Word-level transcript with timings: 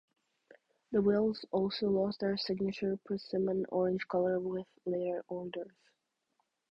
The 0.91 0.99
wheels 1.03 1.45
also 1.51 1.91
lost 1.91 2.21
their 2.21 2.35
signature 2.35 2.97
persimmon 3.05 3.67
orange 3.69 4.07
color 4.07 4.39
with 4.39 4.65
later 4.83 5.23
orders. 5.27 5.77